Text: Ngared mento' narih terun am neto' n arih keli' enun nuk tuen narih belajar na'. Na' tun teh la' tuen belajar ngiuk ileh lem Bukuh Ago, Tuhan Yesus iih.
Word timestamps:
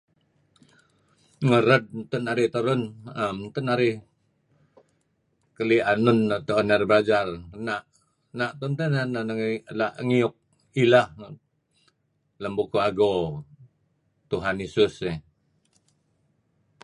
Ngared 1.47 1.83
mento' 1.95 2.21
narih 2.25 2.49
terun 2.53 2.81
am 3.21 3.35
neto' 3.43 3.63
n 3.65 3.69
arih 3.73 3.97
keli' 5.55 5.85
enun 5.91 6.17
nuk 6.29 6.41
tuen 6.47 6.65
narih 6.69 6.87
belajar 6.89 7.27
na'. 7.65 7.85
Na' 8.37 8.55
tun 8.59 8.71
teh 8.77 8.89
la' 8.95 9.07
tuen 9.13 9.25
belajar 9.29 9.91
ngiuk 10.07 10.35
ileh 10.83 11.07
lem 12.41 12.53
Bukuh 12.57 12.83
Ago, 12.89 13.13
Tuhan 14.29 14.57
Yesus 14.63 14.95
iih. 15.09 15.17